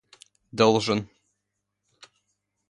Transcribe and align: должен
должен 0.55 0.99